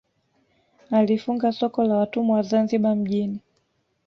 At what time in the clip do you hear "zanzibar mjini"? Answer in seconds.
2.41-3.39